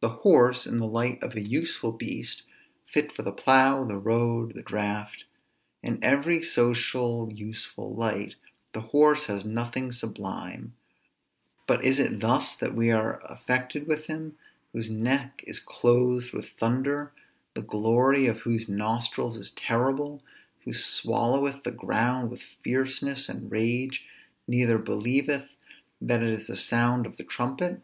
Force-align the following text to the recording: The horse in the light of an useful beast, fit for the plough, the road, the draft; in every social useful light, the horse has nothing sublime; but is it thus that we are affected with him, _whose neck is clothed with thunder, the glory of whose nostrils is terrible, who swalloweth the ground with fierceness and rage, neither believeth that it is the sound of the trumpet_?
The 0.00 0.10
horse 0.28 0.66
in 0.66 0.78
the 0.78 0.86
light 0.86 1.22
of 1.22 1.34
an 1.36 1.46
useful 1.46 1.90
beast, 1.90 2.42
fit 2.86 3.10
for 3.10 3.22
the 3.22 3.32
plough, 3.32 3.82
the 3.84 3.96
road, 3.96 4.52
the 4.52 4.62
draft; 4.62 5.24
in 5.82 5.98
every 6.04 6.42
social 6.44 7.32
useful 7.32 7.96
light, 7.96 8.34
the 8.74 8.82
horse 8.82 9.24
has 9.24 9.46
nothing 9.46 9.90
sublime; 9.90 10.74
but 11.66 11.82
is 11.82 11.98
it 11.98 12.20
thus 12.20 12.54
that 12.56 12.74
we 12.74 12.90
are 12.90 13.20
affected 13.24 13.86
with 13.86 14.04
him, 14.04 14.36
_whose 14.74 14.90
neck 14.90 15.42
is 15.46 15.60
clothed 15.60 16.34
with 16.34 16.50
thunder, 16.58 17.12
the 17.54 17.62
glory 17.62 18.26
of 18.26 18.40
whose 18.40 18.68
nostrils 18.68 19.38
is 19.38 19.50
terrible, 19.52 20.22
who 20.66 20.74
swalloweth 20.74 21.64
the 21.64 21.70
ground 21.72 22.30
with 22.30 22.42
fierceness 22.62 23.30
and 23.30 23.50
rage, 23.50 24.04
neither 24.46 24.76
believeth 24.76 25.46
that 26.02 26.22
it 26.22 26.28
is 26.34 26.48
the 26.48 26.54
sound 26.54 27.06
of 27.06 27.16
the 27.16 27.24
trumpet_? 27.24 27.80